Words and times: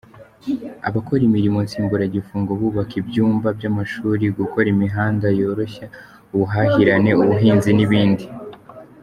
Abakora 0.87 1.21
imirimo 1.29 1.59
nsimburagifungo 1.65 2.51
bubaka 2.59 2.93
ibyumba 3.01 3.47
by’amashuri, 3.57 4.25
gukora 4.39 4.67
imihanda 4.75 5.27
yoroshya 5.39 5.85
ubuhahirane, 6.33 7.11
ubuhinzi 7.23 7.71
n’ibindi. 7.75 8.25